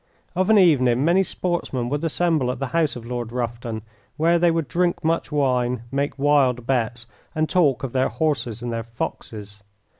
Of 0.35 0.49
an 0.49 0.57
evening 0.57 1.05
many 1.05 1.21
sportsmen 1.21 1.87
would 1.89 2.03
assemble 2.03 2.49
at 2.51 2.57
the 2.57 2.69
house 2.73 2.95
of 2.95 3.05
Lord 3.05 3.31
Rufton, 3.31 3.83
where 4.17 4.39
they 4.39 4.49
would 4.49 4.67
drink 4.67 5.03
much 5.03 5.31
wine, 5.31 5.83
make 5.91 6.17
wild 6.17 6.65
bets, 6.65 7.05
and 7.35 7.47
talk 7.47 7.83
of 7.83 7.93
their 7.93 8.09
horses 8.09 8.63
and 8.63 8.73
their 8.73 8.81
foxes. 8.83 9.61